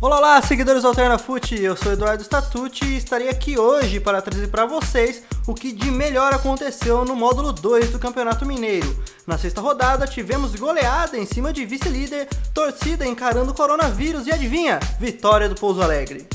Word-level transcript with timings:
Olá, 0.00 0.18
olá, 0.18 0.42
seguidores 0.42 0.82
do 0.82 0.88
Alterna 0.88 1.20
eu 1.60 1.76
sou 1.76 1.90
Eduardo 1.90 2.22
Statucci 2.22 2.84
e 2.84 2.96
estarei 2.96 3.28
aqui 3.28 3.58
hoje 3.58 3.98
para 3.98 4.22
trazer 4.22 4.46
para 4.46 4.64
vocês 4.64 5.24
o 5.44 5.52
que 5.52 5.72
de 5.72 5.90
melhor 5.90 6.32
aconteceu 6.32 7.04
no 7.04 7.16
módulo 7.16 7.52
2 7.52 7.90
do 7.90 7.98
Campeonato 7.98 8.46
Mineiro. 8.46 8.96
Na 9.26 9.36
sexta 9.36 9.60
rodada 9.60 10.06
tivemos 10.06 10.54
goleada 10.54 11.18
em 11.18 11.26
cima 11.26 11.52
de 11.52 11.66
vice-líder, 11.66 12.28
torcida 12.54 13.04
encarando 13.04 13.50
o 13.50 13.54
coronavírus 13.54 14.28
e 14.28 14.30
adivinha? 14.30 14.78
Vitória 15.00 15.48
do 15.48 15.56
Pouso 15.56 15.82
Alegre. 15.82 16.28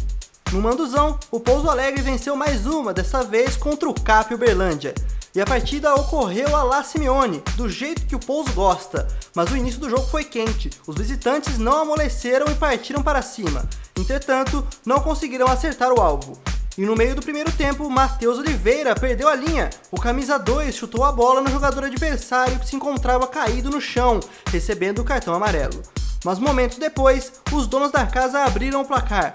No 0.52 0.62
Manduzão, 0.62 1.18
o 1.32 1.40
Pouso 1.40 1.70
Alegre 1.70 2.02
venceu 2.02 2.36
mais 2.36 2.66
uma, 2.66 2.94
dessa 2.94 3.24
vez 3.24 3.56
contra 3.56 3.90
o 3.90 3.94
Cap 3.94 4.34
Uberlândia. 4.34 4.94
E 5.36 5.42
a 5.42 5.46
partida 5.48 5.96
ocorreu 5.96 6.56
a 6.56 6.62
La 6.62 6.84
Simeone, 6.84 7.42
do 7.56 7.68
jeito 7.68 8.06
que 8.06 8.16
o 8.16 8.20
Pouso 8.20 8.54
gosta, 8.54 9.08
mas 9.34 9.50
o 9.52 9.58
início 9.58 9.80
do 9.80 9.90
jogo 9.90 10.06
foi 10.06 10.24
quente, 10.24 10.70
os 10.86 10.96
visitantes 10.96 11.58
não 11.58 11.82
amoleceram 11.82 12.46
e 12.52 12.56
partiram 12.56 13.02
para 13.02 13.24
cima. 13.24 13.68
Entretanto, 13.98 14.64
não 14.86 15.00
conseguiram 15.00 15.48
acertar 15.48 15.92
o 15.92 16.00
alvo. 16.00 16.40
E 16.78 16.86
no 16.86 16.96
meio 16.96 17.16
do 17.16 17.22
primeiro 17.24 17.52
tempo, 17.52 17.90
Matheus 17.90 18.38
Oliveira 18.38 18.94
perdeu 18.94 19.28
a 19.28 19.36
linha. 19.36 19.72
O 19.92 20.00
camisa 20.00 20.38
2 20.38 20.76
chutou 20.76 21.04
a 21.04 21.12
bola 21.12 21.42
no 21.42 21.50
jogador 21.50 21.86
adversário 21.86 22.60
que 22.60 22.68
se 22.68 22.76
encontrava 22.76 23.26
caído 23.26 23.72
no 23.72 23.82
chão, 23.82 24.20
recebendo 24.52 25.00
o 25.00 25.04
cartão 25.04 25.34
amarelo. 25.34 25.82
Mas 26.24 26.38
momentos 26.38 26.78
depois, 26.78 27.34
os 27.52 27.66
donos 27.66 27.92
da 27.92 28.06
casa 28.06 28.44
abriram 28.44 28.82
o 28.82 28.86
placar. 28.86 29.34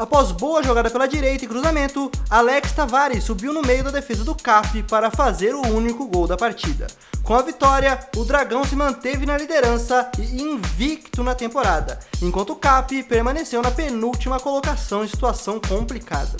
Após 0.00 0.32
boa 0.32 0.62
jogada 0.62 0.88
pela 0.88 1.06
direita 1.06 1.44
e 1.44 1.46
cruzamento, 1.46 2.10
Alex 2.30 2.72
Tavares 2.72 3.22
subiu 3.22 3.52
no 3.52 3.60
meio 3.60 3.84
da 3.84 3.90
defesa 3.90 4.24
do 4.24 4.34
CAP 4.34 4.82
para 4.84 5.10
fazer 5.10 5.54
o 5.54 5.60
único 5.60 6.06
gol 6.06 6.26
da 6.26 6.38
partida. 6.38 6.86
Com 7.22 7.34
a 7.34 7.42
vitória, 7.42 8.00
o 8.16 8.24
Dragão 8.24 8.64
se 8.64 8.74
manteve 8.74 9.26
na 9.26 9.36
liderança 9.36 10.10
e 10.18 10.40
invicto 10.40 11.22
na 11.22 11.34
temporada, 11.34 11.98
enquanto 12.22 12.54
o 12.54 12.56
CAP 12.56 13.02
permaneceu 13.02 13.60
na 13.60 13.70
penúltima 13.70 14.40
colocação 14.40 15.04
em 15.04 15.06
situação 15.06 15.60
complicada. 15.60 16.34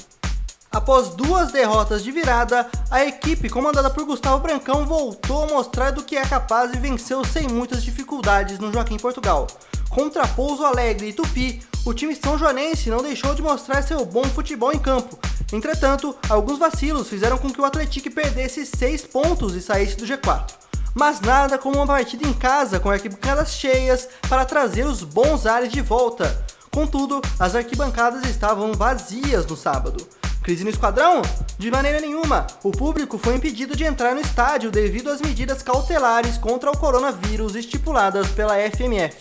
Após 0.72 1.10
duas 1.10 1.52
derrotas 1.52 2.02
de 2.02 2.10
virada, 2.10 2.66
a 2.90 3.04
equipe 3.04 3.50
comandada 3.50 3.90
por 3.90 4.06
Gustavo 4.06 4.38
Brancão 4.38 4.86
voltou 4.86 5.44
a 5.44 5.48
mostrar 5.48 5.90
do 5.90 6.02
que 6.02 6.16
é 6.16 6.24
capaz 6.24 6.72
e 6.72 6.78
venceu 6.78 7.22
sem 7.26 7.46
muitas 7.46 7.82
dificuldades 7.82 8.58
no 8.58 8.72
Joaquim 8.72 8.96
Portugal. 8.96 9.46
Contra 9.90 10.26
Pouso 10.28 10.64
Alegre 10.64 11.08
e 11.08 11.12
Tupi, 11.12 11.60
o 11.84 11.92
time 11.92 12.14
são 12.14 12.38
joanense 12.38 12.88
não 12.88 13.02
deixou 13.02 13.34
de 13.34 13.42
mostrar 13.42 13.82
seu 13.82 14.04
bom 14.04 14.22
futebol 14.22 14.72
em 14.72 14.78
campo. 14.78 15.18
Entretanto, 15.52 16.16
alguns 16.28 16.60
vacilos 16.60 17.08
fizeram 17.08 17.36
com 17.36 17.50
que 17.50 17.60
o 17.60 17.64
Atlético 17.64 18.08
perdesse 18.08 18.64
6 18.64 19.06
pontos 19.06 19.56
e 19.56 19.60
saísse 19.60 19.96
do 19.96 20.06
G4. 20.06 20.44
Mas 20.94 21.20
nada 21.20 21.58
como 21.58 21.74
uma 21.76 21.86
partida 21.88 22.26
em 22.26 22.32
casa 22.32 22.78
com 22.78 22.88
arquibancadas 22.88 23.52
cheias 23.52 24.08
para 24.28 24.44
trazer 24.44 24.86
os 24.86 25.02
bons 25.02 25.44
ares 25.44 25.72
de 25.72 25.80
volta. 25.80 26.46
Contudo, 26.70 27.20
as 27.36 27.56
arquibancadas 27.56 28.24
estavam 28.30 28.72
vazias 28.72 29.44
no 29.44 29.56
sábado. 29.56 30.06
Crise 30.40 30.62
no 30.62 30.70
esquadrão? 30.70 31.20
De 31.58 31.68
maneira 31.68 32.00
nenhuma. 32.00 32.46
O 32.62 32.70
público 32.70 33.18
foi 33.18 33.34
impedido 33.34 33.74
de 33.74 33.82
entrar 33.82 34.14
no 34.14 34.20
estádio 34.20 34.70
devido 34.70 35.10
às 35.10 35.20
medidas 35.20 35.62
cautelares 35.62 36.38
contra 36.38 36.70
o 36.70 36.78
coronavírus 36.78 37.56
estipuladas 37.56 38.28
pela 38.28 38.54
FMF. 38.54 39.18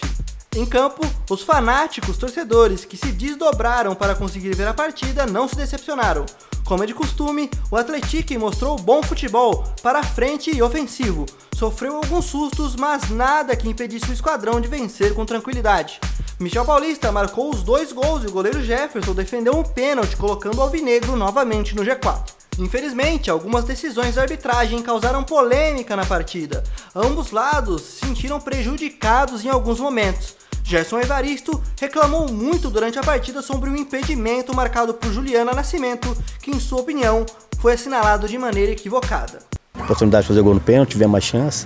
Em 0.55 0.65
campo, 0.65 1.01
os 1.29 1.43
fanáticos 1.43 2.17
torcedores 2.17 2.83
que 2.83 2.97
se 2.97 3.11
desdobraram 3.11 3.93
para 3.93 4.15
conseguir 4.15 4.55
ver 4.55 4.67
a 4.67 4.73
partida 4.73 5.27
não 5.27 5.47
se 5.47 5.55
decepcionaram. 5.55 6.25
Como 6.65 6.83
é 6.83 6.87
de 6.87 6.93
costume, 6.93 7.51
o 7.69 7.77
Atlético 7.77 8.39
mostrou 8.39 8.75
bom 8.75 9.03
futebol, 9.03 9.63
para 9.83 10.01
frente 10.01 10.55
e 10.55 10.61
ofensivo. 10.61 11.27
Sofreu 11.55 11.97
alguns 11.97 12.25
sustos, 12.25 12.75
mas 12.75 13.09
nada 13.09 13.55
que 13.55 13.69
impedisse 13.69 14.09
o 14.09 14.13
esquadrão 14.13 14.59
de 14.59 14.67
vencer 14.67 15.13
com 15.13 15.23
tranquilidade. 15.23 15.99
Michel 16.39 16.65
Paulista 16.65 17.11
marcou 17.11 17.53
os 17.53 17.61
dois 17.61 17.91
gols 17.91 18.23
e 18.23 18.27
o 18.27 18.31
goleiro 18.31 18.63
Jefferson 18.63 19.13
defendeu 19.13 19.55
um 19.55 19.63
pênalti, 19.63 20.17
colocando 20.17 20.57
o 20.57 20.61
Alvinegro 20.61 21.15
novamente 21.15 21.75
no 21.75 21.83
G4. 21.83 22.39
Infelizmente, 22.57 23.31
algumas 23.31 23.63
decisões 23.63 24.15
da 24.15 24.23
arbitragem 24.23 24.81
causaram 24.81 25.23
polêmica 25.23 25.95
na 25.95 26.05
partida. 26.05 26.63
Ambos 26.93 27.31
lados 27.31 27.81
se 27.81 28.05
sentiram 28.05 28.39
prejudicados 28.39 29.45
em 29.45 29.49
alguns 29.49 29.79
momentos. 29.79 30.35
Gerson 30.69 30.99
Evaristo 30.99 31.59
reclamou 31.81 32.31
muito 32.31 32.69
durante 32.69 32.99
a 32.99 33.01
partida 33.01 33.41
sobre 33.41 33.71
o 33.71 33.75
impedimento 33.75 34.55
marcado 34.55 34.93
por 34.93 35.11
Juliana 35.11 35.51
Nascimento, 35.51 36.15
que, 36.43 36.51
em 36.51 36.59
sua 36.59 36.81
opinião, 36.81 37.25
foi 37.57 37.73
assinalado 37.73 38.27
de 38.27 38.37
maneira 38.37 38.71
equivocada. 38.71 39.39
Oportunidade 39.73 40.25
de 40.25 40.27
fazer 40.27 40.43
gol 40.43 40.53
no 40.53 40.59
pênalti, 40.59 40.91
tivemos 40.91 41.11
mais 41.11 41.23
chance. 41.23 41.65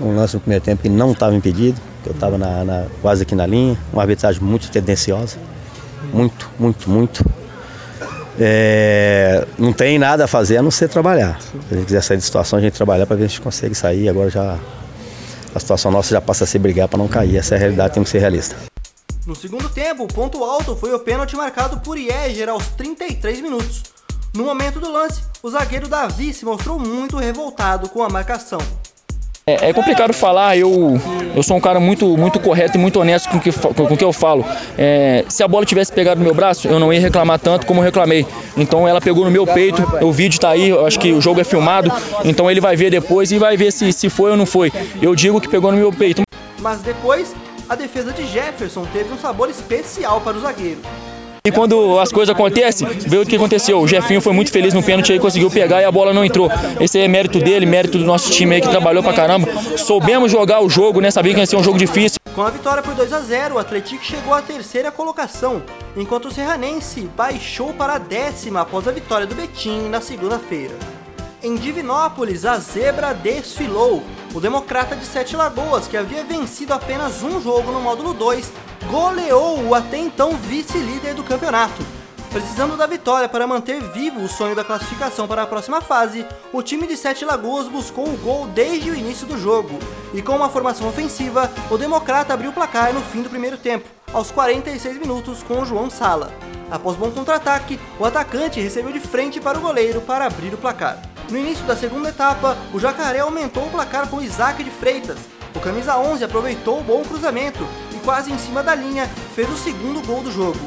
Um 0.00 0.16
lance 0.16 0.34
no 0.34 0.40
primeiro 0.40 0.64
tempo 0.64 0.82
que 0.82 0.88
não 0.88 1.12
estava 1.12 1.36
impedido, 1.36 1.80
que 2.02 2.08
eu 2.08 2.14
estava 2.14 2.36
na, 2.36 2.64
na, 2.64 2.86
quase 3.00 3.22
aqui 3.22 3.36
na 3.36 3.46
linha. 3.46 3.78
Uma 3.92 4.02
arbitragem 4.02 4.42
muito 4.42 4.72
tendenciosa. 4.72 5.38
Muito, 6.12 6.50
muito, 6.58 6.90
muito. 6.90 7.24
É, 8.40 9.46
não 9.56 9.72
tem 9.72 10.00
nada 10.00 10.24
a 10.24 10.26
fazer 10.26 10.56
a 10.56 10.62
não 10.62 10.72
ser 10.72 10.88
trabalhar. 10.88 11.40
Se 11.40 11.56
a 11.70 11.74
gente 11.76 11.86
quiser 11.86 12.02
sair 12.02 12.16
de 12.16 12.24
situação, 12.24 12.58
a 12.58 12.62
gente 12.62 12.72
trabalhar 12.72 13.06
para 13.06 13.14
ver 13.14 13.22
se 13.22 13.26
a 13.26 13.28
gente 13.36 13.40
consegue 13.42 13.74
sair. 13.76 14.08
Agora 14.08 14.28
já 14.28 14.58
a 15.56 15.60
situação 15.60 15.90
nossa 15.90 16.10
já 16.10 16.20
passa 16.20 16.44
a 16.44 16.46
ser 16.46 16.58
brigar 16.58 16.86
para 16.86 16.98
não 16.98 17.08
cair. 17.08 17.36
Essa 17.36 17.54
é 17.54 17.56
a 17.56 17.60
realidade, 17.60 17.94
tem 17.94 18.04
que 18.04 18.10
ser 18.10 18.18
realista. 18.18 18.54
No 19.26 19.34
segundo 19.34 19.68
tempo, 19.70 20.04
o 20.04 20.06
ponto 20.06 20.44
alto 20.44 20.76
foi 20.76 20.92
o 20.92 20.98
pênalti 20.98 21.34
marcado 21.34 21.80
por 21.80 21.98
Ieger 21.98 22.48
aos 22.48 22.66
33 22.68 23.40
minutos. 23.40 23.82
No 24.34 24.44
momento 24.44 24.78
do 24.78 24.92
lance, 24.92 25.22
o 25.42 25.50
zagueiro 25.50 25.88
Davi 25.88 26.34
se 26.34 26.44
mostrou 26.44 26.78
muito 26.78 27.16
revoltado 27.16 27.88
com 27.88 28.02
a 28.02 28.08
marcação. 28.08 28.60
É, 29.48 29.68
é, 29.68 29.72
complicado 29.72 30.12
falar, 30.12 30.58
eu, 30.58 31.00
eu 31.32 31.40
sou 31.40 31.56
um 31.56 31.60
cara 31.60 31.78
muito, 31.78 32.16
muito 32.16 32.40
correto 32.40 32.76
e 32.76 32.80
muito 32.80 32.98
honesto 32.98 33.28
com 33.28 33.36
o 33.36 33.40
que, 33.40 33.52
com 33.52 33.94
o 33.94 33.96
que 33.96 34.02
eu 34.02 34.12
falo. 34.12 34.44
É, 34.76 35.24
se 35.28 35.40
a 35.40 35.46
bola 35.46 35.64
tivesse 35.64 35.92
pegado 35.92 36.18
no 36.18 36.24
meu 36.24 36.34
braço, 36.34 36.66
eu 36.66 36.80
não 36.80 36.92
ia 36.92 36.98
reclamar 36.98 37.38
tanto 37.38 37.64
como 37.64 37.78
eu 37.78 37.84
reclamei. 37.84 38.26
Então 38.56 38.88
ela 38.88 39.00
pegou 39.00 39.24
no 39.24 39.30
meu 39.30 39.46
peito, 39.46 39.80
o 40.04 40.10
vídeo 40.10 40.34
está 40.34 40.50
aí, 40.50 40.72
acho 40.84 40.98
que 40.98 41.12
o 41.12 41.20
jogo 41.20 41.40
é 41.40 41.44
filmado, 41.44 41.92
então 42.24 42.50
ele 42.50 42.60
vai 42.60 42.74
ver 42.74 42.90
depois 42.90 43.30
e 43.30 43.38
vai 43.38 43.56
ver 43.56 43.70
se, 43.70 43.92
se 43.92 44.08
foi 44.10 44.32
ou 44.32 44.36
não 44.36 44.46
foi. 44.46 44.72
Eu 45.00 45.14
digo 45.14 45.40
que 45.40 45.46
pegou 45.48 45.70
no 45.70 45.78
meu 45.78 45.92
peito. 45.92 46.22
Mas 46.58 46.80
depois, 46.80 47.32
a 47.68 47.76
defesa 47.76 48.12
de 48.12 48.26
Jefferson 48.26 48.84
teve 48.92 49.14
um 49.14 49.16
sabor 49.16 49.48
especial 49.48 50.20
para 50.22 50.36
o 50.36 50.40
zagueiro. 50.40 50.80
E 51.46 51.52
quando 51.52 52.00
as 52.00 52.10
coisas 52.10 52.34
acontecem, 52.34 52.88
vê 53.06 53.18
o 53.18 53.24
que 53.24 53.36
aconteceu. 53.36 53.78
O 53.78 53.86
Jefinho 53.86 54.20
foi 54.20 54.32
muito 54.32 54.50
feliz 54.50 54.74
no 54.74 54.82
pênalti 54.82 55.12
aí, 55.12 55.20
conseguiu 55.20 55.48
pegar 55.48 55.80
e 55.80 55.84
a 55.84 55.92
bola 55.92 56.12
não 56.12 56.24
entrou. 56.24 56.50
Esse 56.80 56.98
é 56.98 57.06
mérito 57.06 57.38
dele, 57.38 57.64
mérito 57.64 57.98
do 57.98 58.04
nosso 58.04 58.32
time 58.32 58.56
aí 58.56 58.60
que 58.60 58.68
trabalhou 58.68 59.00
pra 59.00 59.12
caramba. 59.12 59.48
Soubemos 59.76 60.32
jogar 60.32 60.60
o 60.60 60.68
jogo, 60.68 61.00
né? 61.00 61.08
Sabia 61.08 61.32
que 61.32 61.38
ia 61.38 61.46
ser 61.46 61.54
um 61.54 61.62
jogo 61.62 61.78
difícil. 61.78 62.18
Com 62.34 62.42
a 62.42 62.50
vitória 62.50 62.82
por 62.82 62.96
2 62.96 63.12
a 63.12 63.20
0 63.20 63.54
o 63.54 63.58
Atlético 63.58 64.04
chegou 64.04 64.34
à 64.34 64.42
terceira 64.42 64.90
colocação, 64.90 65.62
enquanto 65.96 66.26
o 66.26 66.32
Serranense 66.32 67.08
baixou 67.16 67.72
para 67.72 67.94
a 67.94 67.98
décima 67.98 68.62
após 68.62 68.88
a 68.88 68.90
vitória 68.90 69.24
do 69.24 69.36
Betim 69.36 69.88
na 69.88 70.00
segunda-feira. 70.00 70.74
Em 71.46 71.54
Divinópolis, 71.54 72.44
a 72.44 72.58
zebra 72.58 73.14
desfilou. 73.14 74.02
O 74.34 74.40
democrata 74.40 74.96
de 74.96 75.06
Sete 75.06 75.36
Lagoas, 75.36 75.86
que 75.86 75.96
havia 75.96 76.24
vencido 76.24 76.74
apenas 76.74 77.22
um 77.22 77.40
jogo 77.40 77.70
no 77.70 77.80
módulo 77.80 78.12
2, 78.12 78.52
goleou 78.90 79.62
o 79.62 79.72
até 79.72 79.96
então 79.96 80.32
vice-líder 80.32 81.14
do 81.14 81.22
campeonato. 81.22 81.86
Precisando 82.32 82.76
da 82.76 82.84
vitória 82.84 83.28
para 83.28 83.46
manter 83.46 83.80
vivo 83.92 84.24
o 84.24 84.28
sonho 84.28 84.56
da 84.56 84.64
classificação 84.64 85.28
para 85.28 85.44
a 85.44 85.46
próxima 85.46 85.80
fase, 85.80 86.26
o 86.52 86.64
time 86.64 86.84
de 86.84 86.96
Sete 86.96 87.24
Lagoas 87.24 87.68
buscou 87.68 88.08
o 88.08 88.16
gol 88.16 88.48
desde 88.48 88.90
o 88.90 88.96
início 88.96 89.24
do 89.24 89.38
jogo. 89.38 89.78
E 90.12 90.20
com 90.20 90.34
uma 90.34 90.48
formação 90.48 90.88
ofensiva, 90.88 91.48
o 91.70 91.78
Democrata 91.78 92.34
abriu 92.34 92.50
o 92.50 92.54
placar 92.54 92.92
no 92.92 93.02
fim 93.02 93.22
do 93.22 93.30
primeiro 93.30 93.56
tempo, 93.56 93.88
aos 94.12 94.32
46 94.32 94.98
minutos, 94.98 95.44
com 95.44 95.62
o 95.62 95.64
João 95.64 95.88
Sala. 95.90 96.32
Após 96.68 96.96
bom 96.96 97.12
contra-ataque, 97.12 97.78
o 98.00 98.04
atacante 98.04 98.60
recebeu 98.60 98.90
de 98.90 98.98
frente 98.98 99.40
para 99.40 99.56
o 99.56 99.60
goleiro 99.60 100.00
para 100.00 100.26
abrir 100.26 100.52
o 100.52 100.58
placar. 100.58 101.00
No 101.28 101.36
início 101.36 101.66
da 101.66 101.74
segunda 101.74 102.10
etapa, 102.10 102.56
o 102.72 102.78
Jacaré 102.78 103.18
aumentou 103.18 103.66
o 103.66 103.70
placar 103.70 104.08
com 104.08 104.22
Isaac 104.22 104.62
de 104.62 104.70
Freitas. 104.70 105.18
O 105.56 105.60
camisa 105.60 105.98
11 105.98 106.22
aproveitou 106.22 106.78
o 106.78 106.84
bom 106.84 107.02
cruzamento 107.02 107.66
e 107.92 107.98
quase 107.98 108.32
em 108.32 108.38
cima 108.38 108.62
da 108.62 108.76
linha 108.76 109.08
fez 109.34 109.50
o 109.50 109.56
segundo 109.56 110.06
gol 110.06 110.22
do 110.22 110.30
jogo. 110.30 110.60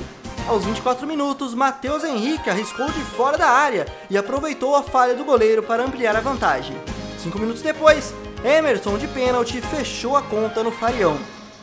Aos 0.50 0.66
24 0.66 1.08
minutos, 1.08 1.54
Matheus 1.54 2.04
Henrique 2.04 2.50
arriscou 2.50 2.88
de 2.88 3.00
fora 3.02 3.38
da 3.38 3.48
área 3.48 3.86
e 4.10 4.18
aproveitou 4.18 4.76
a 4.76 4.84
falha 4.84 5.16
do 5.16 5.24
goleiro 5.24 5.64
para 5.64 5.84
ampliar 5.84 6.16
a 6.16 6.22
vantagem. 6.22 6.76
Cinco 7.18 7.40
minutos 7.40 7.62
depois, 7.62 8.14
Emerson 8.44 8.98
de 8.98 9.08
pênalti 9.08 9.62
fechou 9.62 10.18
a 10.18 10.22
conta 10.22 10.62
no 10.62 10.72
Farião. 10.72 11.18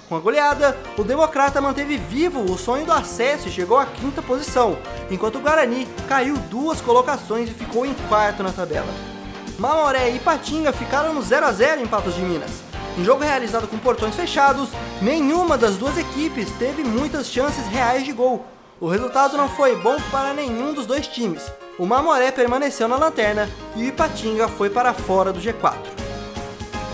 Com 0.08 0.14
a 0.14 0.20
goleada, 0.20 0.76
o 0.97 1.03
Democrata 1.03 1.61
manteve 1.61 1.97
vivo 1.97 2.41
o 2.41 2.56
sonho 2.56 2.87
do 2.87 2.93
acesso 2.93 3.49
e 3.49 3.50
chegou 3.50 3.76
à 3.76 3.85
quinta 3.87 4.23
posição, 4.23 4.79
enquanto 5.11 5.37
o 5.37 5.41
Guarani 5.41 5.88
caiu 6.08 6.37
duas 6.49 6.81
colocações 6.81 7.49
e 7.49 7.53
ficou 7.55 7.85
em 7.85 7.93
quarto 8.08 8.41
na 8.41 8.53
tabela. 8.53 8.87
Mamoré 9.58 10.11
e 10.11 10.20
Patinga 10.20 10.73
ficaram 10.73 11.12
no 11.12 11.23
0 11.23 11.47
a 11.47 11.53
0 11.53 11.81
em 11.81 11.87
Patos 11.88 12.14
de 12.14 12.20
Minas. 12.20 12.62
Em 12.97 13.05
jogo 13.05 13.25
realizado 13.25 13.67
com 13.67 13.79
portões 13.79 14.14
fechados, 14.14 14.69
nenhuma 15.03 15.58
das 15.58 15.76
duas 15.76 15.99
equipes 15.99 16.53
teve 16.53 16.85
muitas 16.85 17.26
chances 17.26 17.67
reais 17.67 18.05
de 18.05 18.12
gol. 18.12 18.47
O 18.79 18.88
resultado 18.88 19.37
não 19.37 19.49
foi 19.49 19.75
bom 19.75 19.97
para 20.12 20.32
nenhum 20.32 20.73
dos 20.73 20.87
dois 20.87 21.08
times. 21.08 21.43
O 21.79 21.85
Mamoré 21.85 22.31
permaneceu 22.31 22.87
na 22.87 22.97
lanterna 22.97 23.50
e 23.75 23.82
o 23.82 23.87
Ipatinga 23.87 24.47
foi 24.47 24.70
para 24.70 24.94
fora 24.94 25.32
do 25.32 25.41
G4. 25.41 25.95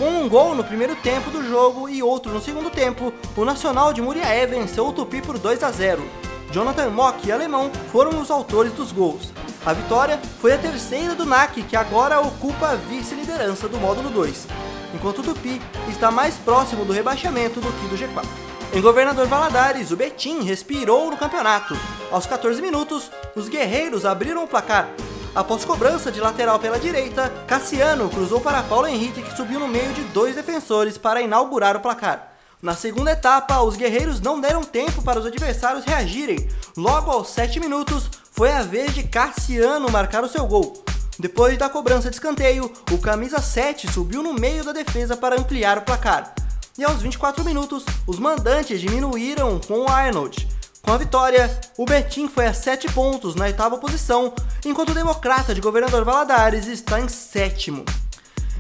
Com 0.03 0.25
um 0.25 0.29
gol 0.29 0.53
no 0.57 0.65
primeiro 0.65 0.97
tempo 0.97 1.31
do 1.31 1.49
jogo 1.49 1.89
e 1.89 2.03
outro 2.03 2.33
no 2.33 2.41
segundo 2.41 2.71
tempo, 2.71 3.15
o 3.37 3.45
Nacional 3.45 3.93
de 3.93 4.03
Muriaé 4.03 4.45
venceu 4.49 4.89
o 4.89 4.93
Tupi 4.93 5.23
por 5.23 5.39
2 5.39 5.63
a 5.63 5.71
0. 5.71 6.03
Jonathan 6.51 6.91
Mock 6.91 7.25
e 7.25 7.31
Alemão 7.31 7.71
foram 7.93 8.21
os 8.21 8.29
autores 8.29 8.73
dos 8.73 8.91
gols. 8.91 9.33
A 9.65 9.73
vitória 9.73 10.19
foi 10.41 10.55
a 10.55 10.59
terceira 10.59 11.15
do 11.15 11.25
NAC, 11.25 11.63
que 11.63 11.77
agora 11.77 12.19
ocupa 12.19 12.71
a 12.71 12.75
vice-liderança 12.75 13.69
do 13.69 13.79
módulo 13.79 14.11
2, 14.11 14.49
enquanto 14.93 15.21
o 15.21 15.23
Tupi 15.23 15.63
está 15.89 16.11
mais 16.11 16.35
próximo 16.35 16.85
do 16.85 16.93
rebaixamento 16.93 17.61
do 17.61 17.73
que 17.73 17.87
do 17.87 17.97
G4. 17.97 18.27
Em 18.75 18.81
Governador 18.81 19.29
Valadares, 19.29 19.93
o 19.93 19.97
Betim 19.97 20.43
respirou 20.43 21.13
no 21.13 21.17
campeonato. 21.17 21.77
Aos 22.11 22.27
14 22.27 22.61
minutos, 22.61 23.09
os 23.37 23.49
guerreiros 23.49 24.05
abriram 24.05 24.43
o 24.43 24.49
placar. 24.49 24.89
Após 25.35 25.65
cobrança 25.65 26.13
de 26.13 26.21
lateral 26.21 26.59
pela 26.59 26.79
direita, 26.79 27.31
Cassiano 27.47 28.11
cruzou 28.11 28.39
para 28.39 28.63
Paulo 28.63 28.87
Henrique, 28.87 29.23
que 29.23 29.35
subiu 29.35 29.59
no 29.59 29.67
meio 29.67 29.91
de 29.95 30.03
dois 30.05 30.35
defensores 30.35 30.99
para 30.99 31.23
inaugurar 31.23 31.75
o 31.75 31.81
placar. 31.81 32.35
Na 32.61 32.75
segunda 32.75 33.13
etapa, 33.13 33.63
os 33.63 33.75
guerreiros 33.75 34.21
não 34.21 34.39
deram 34.39 34.63
tempo 34.63 35.01
para 35.01 35.19
os 35.19 35.25
adversários 35.25 35.87
reagirem. 35.87 36.47
Logo 36.77 37.11
aos 37.11 37.29
7 37.31 37.59
minutos, 37.61 38.11
foi 38.31 38.53
a 38.53 38.63
vez 38.63 38.95
de 38.95 39.05
Cassiano 39.05 39.91
marcar 39.91 40.23
o 40.23 40.29
seu 40.29 40.47
gol. 40.47 40.85
Depois 41.19 41.57
da 41.57 41.71
cobrança 41.71 42.11
de 42.11 42.17
escanteio, 42.17 42.71
o 42.91 42.99
camisa 42.99 43.41
7 43.41 43.91
subiu 43.91 44.23
no 44.23 44.35
meio 44.35 44.63
da 44.63 44.73
defesa 44.73 45.17
para 45.17 45.41
ampliar 45.41 45.79
o 45.79 45.83
placar. 45.83 46.35
E 46.77 46.85
aos 46.85 47.01
24 47.01 47.43
minutos, 47.43 47.87
os 48.07 48.19
mandantes 48.19 48.81
diminuíram 48.83 49.59
com 49.67 49.81
o 49.81 49.89
Arnold. 49.89 50.47
Com 50.83 50.93
a 50.93 50.99
vitória, 50.99 51.49
o 51.79 51.85
Betim 51.85 52.29
foi 52.29 52.47
a 52.47 52.53
7 52.53 52.91
pontos 52.93 53.37
na 53.37 53.45
oitava 53.45 53.79
posição, 53.79 54.35
enquanto 54.67 54.91
o 54.91 54.95
Democrata 54.95 55.55
de 55.55 55.61
Governador 55.61 56.05
Valadares 56.05 56.67
está 56.67 57.01
em 57.01 57.09
sétimo. 57.09 57.85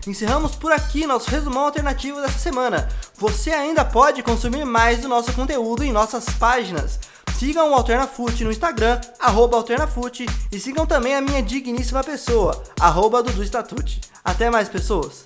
Encerramos 0.07 0.55
por 0.55 0.71
aqui 0.73 1.05
nosso 1.05 1.29
resumão 1.29 1.65
alternativo 1.65 2.21
dessa 2.21 2.39
semana. 2.39 2.89
Você 3.17 3.51
ainda 3.51 3.85
pode 3.85 4.23
consumir 4.23 4.65
mais 4.65 5.01
do 5.01 5.09
nosso 5.09 5.33
conteúdo 5.33 5.83
em 5.83 5.93
nossas 5.93 6.25
páginas. 6.31 6.99
Sigam 7.39 7.71
o 7.71 7.75
AlternaFoot 7.75 8.45
no 8.45 8.53
Instagram, 8.53 9.01
AlternaFoot, 9.19 10.27
e 10.53 10.61
sigam 10.61 10.87
também 10.87 11.17
a 11.17 11.21
minha 11.21 11.43
digníssima 11.43 12.05
pessoa, 12.05 12.63
arroba 12.79 13.21
Dudu. 13.21 13.43
Até 14.25 14.49
mais, 14.49 14.69
pessoas! 14.69 15.21